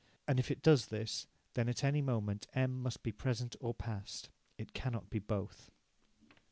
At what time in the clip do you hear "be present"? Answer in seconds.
3.03-3.55